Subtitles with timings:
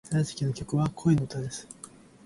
[0.09, 1.67] 大好きな曲は、恋の歌です。